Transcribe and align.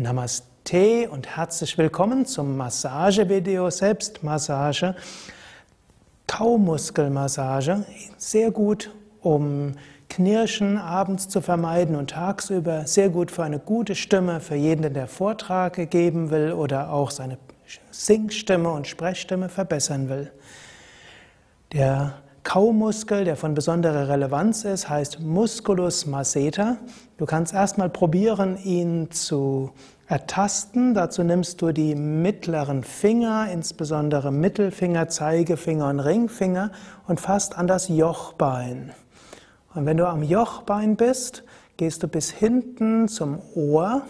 Namaste 0.00 1.10
und 1.10 1.26
herzlich 1.26 1.76
willkommen 1.76 2.24
zum 2.24 2.56
Massagevideo 2.56 3.68
Selbstmassage. 3.68 4.94
Kaumuskelmassage, 6.28 7.84
sehr 8.16 8.52
gut, 8.52 8.94
um 9.22 9.72
Knirschen 10.08 10.78
abends 10.78 11.28
zu 11.28 11.40
vermeiden 11.40 11.96
und 11.96 12.10
tagsüber, 12.10 12.86
sehr 12.86 13.08
gut 13.08 13.32
für 13.32 13.42
eine 13.42 13.58
gute 13.58 13.96
Stimme, 13.96 14.38
für 14.38 14.54
jeden, 14.54 14.94
der 14.94 15.08
Vortrag 15.08 15.90
geben 15.90 16.30
will 16.30 16.52
oder 16.52 16.92
auch 16.92 17.10
seine 17.10 17.36
Singstimme 17.90 18.70
und 18.70 18.86
Sprechstimme 18.86 19.48
verbessern 19.48 20.08
will. 20.08 20.30
Der 21.72 22.22
Kaumuskel, 22.48 23.26
der 23.26 23.36
von 23.36 23.52
besonderer 23.52 24.08
Relevanz 24.08 24.64
ist, 24.64 24.88
heißt 24.88 25.20
Musculus 25.20 26.06
masseter. 26.06 26.78
Du 27.18 27.26
kannst 27.26 27.52
erstmal 27.52 27.90
probieren, 27.90 28.56
ihn 28.64 29.10
zu 29.10 29.72
ertasten. 30.06 30.94
Dazu 30.94 31.22
nimmst 31.24 31.60
du 31.60 31.72
die 31.72 31.94
mittleren 31.94 32.84
Finger, 32.84 33.48
insbesondere 33.52 34.32
Mittelfinger, 34.32 35.08
Zeigefinger 35.08 35.90
und 35.90 36.00
Ringfinger 36.00 36.70
und 37.06 37.20
fasst 37.20 37.58
an 37.58 37.66
das 37.66 37.88
Jochbein. 37.88 38.92
Und 39.74 39.84
wenn 39.84 39.98
du 39.98 40.08
am 40.08 40.22
Jochbein 40.22 40.96
bist, 40.96 41.44
gehst 41.76 42.02
du 42.02 42.08
bis 42.08 42.30
hinten 42.30 43.08
zum 43.08 43.40
Ohr 43.56 44.04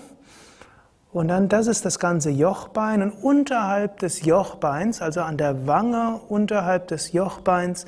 und 1.11 1.27
dann, 1.27 1.49
das 1.49 1.67
ist 1.67 1.85
das 1.85 1.99
ganze 1.99 2.31
Jochbein 2.31 3.03
und 3.03 3.11
unterhalb 3.11 3.99
des 3.99 4.25
Jochbeins, 4.25 5.03
also 5.03 5.23
an 5.23 5.39
der 5.39 5.67
Wange 5.67 6.21
unterhalb 6.29 6.87
des 6.87 7.11
Jochbeins, 7.11 7.85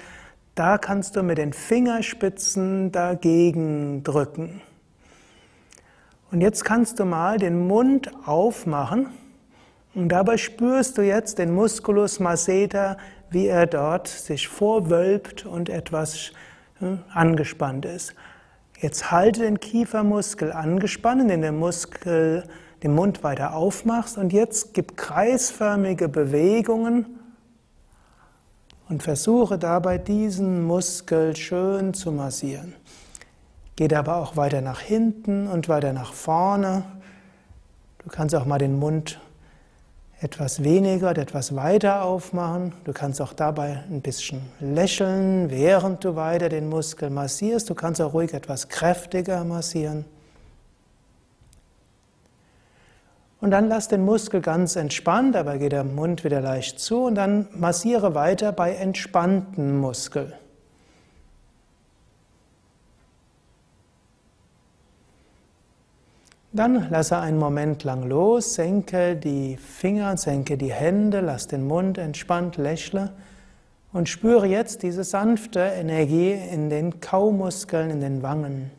da 0.55 0.79
kannst 0.79 1.17
du 1.17 1.23
mit 1.23 1.39
den 1.39 1.53
Fingerspitzen 1.53 2.93
dagegen 2.93 4.03
drücken. 4.03 4.61
Und 6.31 6.41
jetzt 6.41 6.65
kannst 6.65 7.01
du 7.01 7.05
mal 7.05 7.39
den 7.39 7.67
Mund 7.67 8.11
aufmachen 8.27 9.09
und 9.95 10.09
dabei 10.11 10.37
spürst 10.37 10.99
du 10.99 11.03
jetzt 11.03 11.39
den 11.39 11.53
Musculus 11.53 12.21
masseter, 12.21 12.97
wie 13.31 13.47
er 13.47 13.67
dort 13.67 14.09
sich 14.09 14.49
vorwölbt 14.49 15.47
und 15.47 15.69
etwas 15.69 16.33
hm, 16.79 17.01
angespannt 17.13 17.85
ist. 17.85 18.15
Jetzt 18.79 19.11
halte 19.11 19.43
den 19.43 19.61
Kiefermuskel 19.61 20.53
angespannt, 20.53 21.23
indem 21.23 21.43
der 21.43 21.53
Muskel 21.53 22.45
den 22.83 22.95
Mund 22.95 23.23
weiter 23.23 23.55
aufmachst 23.55 24.17
und 24.17 24.33
jetzt 24.33 24.73
gib 24.73 24.97
kreisförmige 24.97 26.09
Bewegungen 26.09 27.20
und 28.91 29.03
versuche 29.03 29.57
dabei 29.57 29.99
diesen 29.99 30.65
Muskel 30.65 31.37
schön 31.37 31.95
zu 31.95 32.11
massieren. 32.11 32.75
Geht 33.77 33.95
aber 33.95 34.17
auch 34.17 34.37
weiter 34.37 34.61
nach 34.61 34.81
hinten 34.81 35.47
und 35.47 35.69
weiter 35.69 35.93
nach 35.93 36.13
vorne. 36.13 36.83
Du 37.99 38.11
kannst 38.11 38.35
auch 38.35 38.45
mal 38.45 38.59
den 38.59 38.79
Mund 38.79 39.21
etwas 40.21 40.63
weniger 40.63 41.17
etwas 41.17 41.57
weiter 41.57 42.05
aufmachen. 42.05 42.75
Du 42.85 42.93
kannst 42.93 43.23
auch 43.23 43.33
dabei 43.33 43.85
ein 43.91 44.03
bisschen 44.03 44.43
lächeln, 44.61 45.51
während 45.51 46.05
du 46.05 46.15
weiter 46.15 46.51
den 46.51 46.69
Muskel 46.69 47.09
massierst. 47.09 47.71
Du 47.71 47.75
kannst 47.75 48.03
auch 48.03 48.13
ruhig 48.13 48.35
etwas 48.35 48.69
kräftiger 48.69 49.45
massieren. 49.45 50.05
Und 53.41 53.53
dann 53.53 53.69
lass 53.69 53.89
den 53.89 54.05
Muskel 54.05 54.43
ganz 54.43 54.77
entspannt, 54.77 55.35
dabei 55.35 55.57
geht 55.57 55.73
der 55.73 55.85
Mund 55.85 56.25
wieder 56.25 56.43
leicht 56.43 56.79
zu 56.79 57.05
und 57.05 57.15
dann 57.15 57.49
massiere 57.55 58.15
weiter 58.15 58.53
bei 58.53 58.75
entspannten 58.75 59.79
Muskel. 59.79 60.35
Dann 66.53 66.91
lasse 66.91 67.17
einen 67.17 67.39
Moment 67.39 67.85
lang 67.85 68.09
los, 68.09 68.55
senke 68.55 69.15
die 69.15 69.57
Finger, 69.57 70.17
senke 70.17 70.59
die 70.59 70.73
Hände, 70.73 71.21
lass 71.21 71.47
den 71.47 71.67
Mund 71.67 71.97
entspannt, 71.97 72.57
lächle 72.57 73.13
und 73.93 74.09
spüre 74.09 74.47
jetzt 74.47 74.83
diese 74.83 75.05
sanfte 75.05 75.61
Energie 75.61 76.33
in 76.33 76.69
den 76.69 77.01
Kaumuskeln, 77.01 77.91
in 77.91 78.01
den 78.01 78.23
Wangen. 78.23 78.73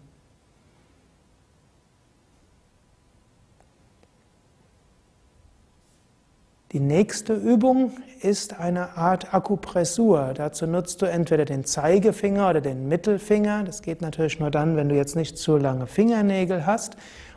Die 6.71 6.79
nächste 6.79 7.33
Übung 7.33 7.91
ist 8.21 8.57
eine 8.59 8.95
Art 8.95 9.33
Akupressur. 9.33 10.31
Dazu 10.33 10.67
nutzt 10.67 11.01
du 11.01 11.05
entweder 11.05 11.43
den 11.43 11.65
Zeigefinger 11.65 12.49
oder 12.49 12.61
den 12.61 12.87
Mittelfinger. 12.87 13.65
Das 13.65 13.81
geht 13.81 14.01
natürlich 14.01 14.39
nur 14.39 14.51
dann, 14.51 14.77
wenn 14.77 14.87
du 14.87 14.95
jetzt 14.95 15.17
nicht 15.17 15.37
zu 15.37 15.57
lange 15.57 15.85
Fingernägel 15.85 16.65
hast. 16.65 16.95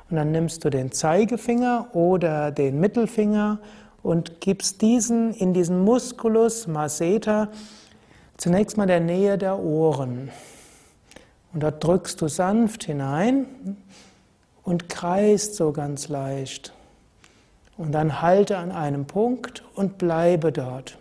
Und 0.08 0.18
dann 0.18 0.30
nimmst 0.30 0.64
du 0.64 0.70
den 0.70 0.92
Zeigefinger 0.92 1.88
oder 1.94 2.52
den 2.52 2.78
Mittelfinger 2.78 3.58
und 4.04 4.40
gibst 4.40 4.82
diesen 4.82 5.34
in 5.34 5.52
diesen 5.52 5.82
Musculus 5.82 6.68
masseter 6.68 7.48
zunächst 8.36 8.76
mal 8.76 8.86
der 8.86 9.00
Nähe 9.00 9.36
der 9.36 9.58
Ohren. 9.58 10.30
Und 11.52 11.64
dort 11.64 11.82
drückst 11.82 12.20
du 12.20 12.28
sanft 12.28 12.84
hinein 12.84 13.46
und 14.62 14.88
kreist 14.88 15.56
so 15.56 15.72
ganz 15.72 16.08
leicht. 16.08 16.72
Und 17.76 17.92
dann 17.92 18.22
halte 18.22 18.58
an 18.58 18.70
einem 18.70 19.06
Punkt 19.06 19.64
und 19.74 19.98
bleibe 19.98 20.52
dort. 20.52 20.98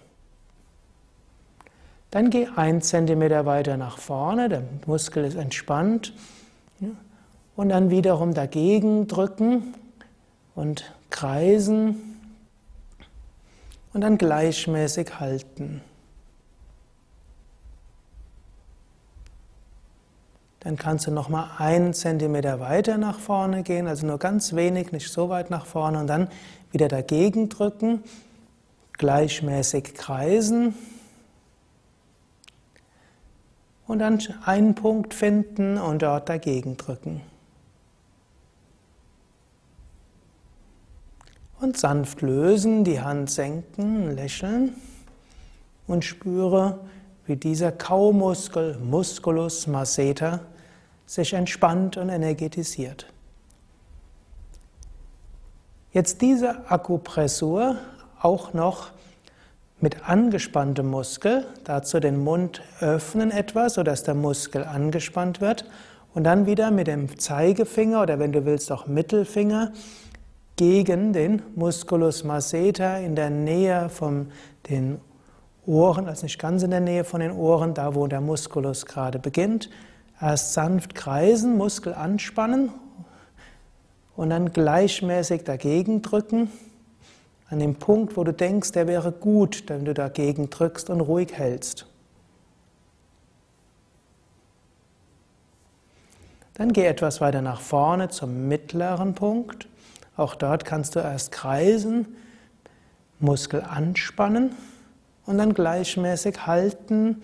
Dann 2.12 2.30
geh 2.30 2.48
ein 2.56 2.82
Zentimeter 2.82 3.46
weiter 3.46 3.78
nach 3.78 3.98
vorne, 3.98 4.50
der 4.50 4.64
Muskel 4.86 5.26
ist 5.26 5.36
entspannt. 5.36 6.14
Und 7.56 7.70
dann 7.70 7.92
wiederum 7.92 8.34
dagegen 8.34 9.08
drücken 9.08 9.76
und 10.56 10.92
kreisen 11.12 12.20
und 13.94 14.02
dann 14.02 14.18
gleichmäßig 14.18 15.20
halten. 15.20 15.82
Dann 20.64 20.78
kannst 20.78 21.08
du 21.08 21.12
noch 21.12 21.28
mal 21.28 21.52
einen 21.58 21.94
Zentimeter 21.94 22.60
weiter 22.60 22.98
nach 22.98 23.20
vorne 23.20 23.64
gehen, 23.64 23.88
also 23.88 24.08
nur 24.08 24.18
ganz 24.18 24.54
wenig, 24.56 24.92
nicht 24.94 25.12
so 25.12 25.28
weit 25.28 25.50
nach 25.50 25.66
vorne 25.66 26.00
und 26.00 26.08
dann 26.08 26.30
wieder 26.72 26.88
dagegen 26.88 27.50
drücken, 27.50 28.04
gleichmäßig 28.94 29.94
kreisen 29.94 30.74
und 33.88 34.00
dann 34.00 34.20
einen 34.46 34.74
Punkt 34.74 35.14
finden 35.14 35.78
und 35.78 36.02
dort 36.02 36.30
dagegen 36.30 36.78
drücken. 36.78 37.22
Und 41.60 41.78
sanft 41.78 42.22
lösen, 42.22 42.84
die 42.84 43.02
Hand 43.02 43.30
senken, 43.30 44.16
lächeln 44.16 44.76
und 45.88 46.06
spüre, 46.06 46.80
wie 47.26 47.36
dieser 47.36 47.72
Kaumuskel, 47.72 48.78
Musculus 48.80 49.68
masseter, 49.68 50.42
sich 51.14 51.34
entspannt 51.34 51.96
und 51.98 52.10
energetisiert. 52.10 53.06
Jetzt 55.92 56.22
diese 56.22 56.72
Akupressur 56.72 57.76
auch 58.20 58.54
noch 58.54 58.90
mit 59.80 60.10
angespanntem 60.10 60.88
Muskel, 60.88 61.46
dazu 61.66 62.00
den 62.00 62.24
Mund 62.24 62.64
öffnen 62.80 63.30
etwas, 63.30 63.76
sodass 63.76 64.02
der 64.04 64.16
Muskel 64.16 64.64
angespannt 64.64 65.40
wird 65.40 65.66
und 66.16 66.24
dann 66.24 66.48
wieder 66.48 66.72
mit 66.72 66.88
dem 66.88 67.20
Zeigefinger 67.20 68.02
oder 68.02 68.18
wenn 68.18 68.32
du 68.32 68.46
willst 68.46 68.72
auch 68.72 68.88
Mittelfinger 68.88 69.72
gegen 70.56 71.14
den 71.14 71.44
Musculus 71.56 72.24
masseter 72.24 73.00
in 73.00 73.16
der 73.16 73.30
Nähe 73.30 73.90
von 73.90 74.32
den 74.68 75.00
Ohren, 75.68 76.08
also 76.08 76.24
nicht 76.24 76.40
ganz 76.40 76.64
in 76.64 76.72
der 76.72 76.80
Nähe 76.80 77.04
von 77.04 77.20
den 77.20 77.32
Ohren, 77.32 77.76
da 77.76 77.94
wo 77.94 78.08
der 78.08 78.22
Musculus 78.22 78.88
gerade 78.88 79.20
beginnt, 79.20 79.70
Erst 80.22 80.54
sanft 80.54 80.96
kreisen, 80.96 81.58
Muskel 81.58 81.94
anspannen 81.94 82.72
und 84.16 84.30
dann 84.30 84.52
gleichmäßig 84.54 85.44
dagegen 85.44 86.02
drücken. 86.02 86.52
An 87.50 87.60
dem 87.60 87.76
Punkt, 87.76 88.18
wo 88.18 88.24
du 88.24 88.34
denkst, 88.34 88.72
der 88.72 88.88
wäre 88.88 89.12
gut, 89.12 89.64
wenn 89.68 89.86
du 89.86 89.94
dagegen 89.94 90.50
drückst 90.50 90.90
und 90.90 91.02
ruhig 91.02 91.34
hältst. 91.34 91.86
Dann 96.56 96.72
geh 96.72 96.86
etwas 96.86 97.20
weiter 97.20 97.42
nach 97.42 97.62
vorne 97.62 98.10
zum 98.10 98.48
mittleren 98.48 99.16
Punkt. 99.16 99.68
Auch 100.16 100.36
dort 100.36 100.66
kannst 100.66 100.96
du 100.96 101.00
erst 101.00 101.32
kreisen, 101.32 102.16
Muskel 103.20 103.62
anspannen 103.62 104.56
und 105.26 105.38
dann 105.40 105.54
gleichmäßig 105.54 106.46
halten 106.46 107.24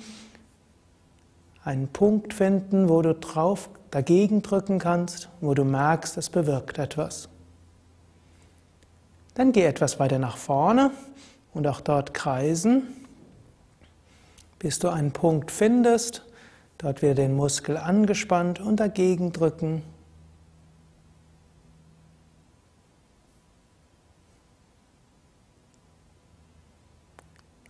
einen 1.70 1.88
Punkt 1.88 2.34
finden, 2.34 2.90
wo 2.90 3.04
du 3.04 3.14
drauf 3.14 3.70
dagegen 3.92 4.42
drücken 4.42 4.80
kannst, 4.80 5.30
wo 5.40 5.54
du 5.54 5.64
merkst, 5.64 6.18
es 6.18 6.30
bewirkt 6.30 6.80
etwas. 6.80 7.30
Dann 9.36 9.52
geh 9.52 9.66
etwas 9.66 10.00
weiter 10.00 10.18
nach 10.18 10.38
vorne 10.38 10.92
und 11.54 11.68
auch 11.68 11.80
dort 11.80 12.16
kreisen, 12.16 12.88
bis 14.58 14.80
du 14.80 14.90
einen 14.90 15.12
Punkt 15.12 15.52
findest, 15.52 16.26
dort 16.80 17.04
wieder 17.04 17.14
den 17.14 17.36
Muskel 17.36 17.78
angespannt 17.78 18.60
und 18.60 18.80
dagegen 18.80 19.32
drücken 19.32 19.84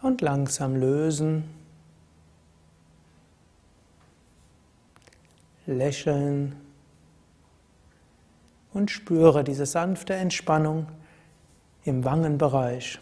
und 0.01 0.21
langsam 0.21 0.77
lösen. 0.77 1.58
Lächeln 5.74 6.56
und 8.74 8.92
spüre 8.92 9.44
diese 9.44 9.66
sanfte 9.66 10.13
Entspannung 10.13 10.88
im 11.83 12.04
Wangenbereich. 12.04 13.00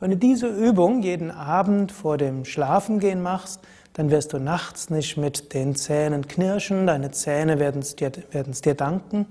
Wenn 0.00 0.10
du 0.10 0.16
diese 0.16 0.48
Übung 0.48 1.02
jeden 1.02 1.30
Abend 1.30 1.90
vor 1.90 2.18
dem 2.18 2.44
Schlafengehen 2.44 3.22
machst, 3.22 3.60
dann 3.94 4.10
wirst 4.10 4.32
du 4.32 4.38
nachts 4.38 4.90
nicht 4.90 5.16
mit 5.16 5.54
den 5.54 5.76
Zähnen 5.76 6.26
knirschen, 6.26 6.86
deine 6.86 7.12
Zähne 7.12 7.58
werden 7.58 7.80
es 7.80 7.96
dir, 7.96 8.12
werden 8.32 8.52
es 8.52 8.60
dir 8.60 8.74
danken. 8.74 9.26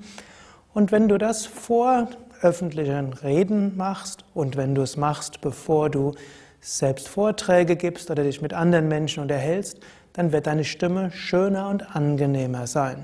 Und 0.73 0.91
wenn 0.91 1.07
du 1.07 1.17
das 1.17 1.45
vor 1.45 2.07
öffentlichen 2.41 3.13
Reden 3.13 3.77
machst 3.77 4.25
und 4.33 4.57
wenn 4.57 4.73
du 4.73 4.81
es 4.81 4.97
machst, 4.97 5.41
bevor 5.41 5.89
du 5.89 6.13
selbst 6.59 7.09
Vorträge 7.09 7.75
gibst 7.75 8.09
oder 8.09 8.23
dich 8.23 8.41
mit 8.41 8.53
anderen 8.53 8.87
Menschen 8.87 9.21
unterhältst, 9.21 9.79
dann 10.13 10.31
wird 10.31 10.47
deine 10.47 10.63
Stimme 10.63 11.11
schöner 11.11 11.69
und 11.69 11.95
angenehmer 11.95 12.65
sein. 12.67 13.03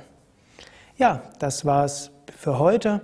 Ja, 0.97 1.21
das 1.39 1.65
war's 1.65 2.11
für 2.38 2.59
heute. 2.59 3.01